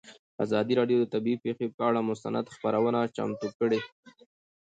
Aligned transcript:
ازادي 0.43 0.73
راډیو 0.79 0.97
د 0.99 1.05
طبیعي 1.13 1.37
پېښې 1.45 1.65
پر 1.75 1.83
اړه 1.89 2.01
مستند 2.09 2.45
خپرونه 2.55 2.99
چمتو 3.15 3.47
کړې. 3.59 3.79